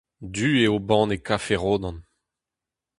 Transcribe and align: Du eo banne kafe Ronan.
Du 0.35 0.47
eo 0.63 0.77
banne 0.87 1.17
kafe 1.27 1.55
Ronan. 1.63 1.97